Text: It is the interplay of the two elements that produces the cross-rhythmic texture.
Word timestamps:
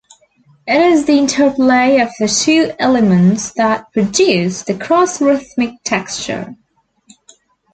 It 0.65 0.81
is 0.81 1.05
the 1.05 1.15
interplay 1.19 1.99
of 1.99 2.09
the 2.17 2.27
two 2.27 2.73
elements 2.79 3.51
that 3.51 3.93
produces 3.93 4.63
the 4.63 4.73
cross-rhythmic 4.75 5.73
texture. 5.83 6.55